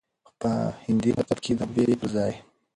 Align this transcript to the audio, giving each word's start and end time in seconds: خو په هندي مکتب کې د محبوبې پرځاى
خو 0.27 0.31
په 0.41 0.51
هندي 0.85 1.11
مکتب 1.17 1.37
کې 1.43 1.51
د 1.55 1.61
محبوبې 1.61 1.95
پرځاى 2.01 2.33